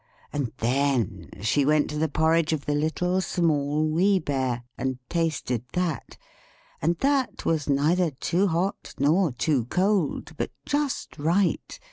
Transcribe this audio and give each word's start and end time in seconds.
And 0.33 0.51
then 0.57 1.29
she 1.43 1.63
tasted 1.63 1.99
the 1.99 2.09
porridge 2.09 2.53
of 2.53 2.65
the 2.65 2.73
Little, 2.73 3.21
Small, 3.21 3.87
Wee 3.87 4.17
Bear, 4.17 4.63
and 4.75 4.97
that 5.11 6.09
was 7.45 7.69
neither 7.69 8.09
too 8.09 8.47
hot 8.47 8.95
nor 8.97 9.31
too 9.31 9.65
cold, 9.65 10.31
but 10.37 10.49
just 10.65 11.19
right. 11.19 11.79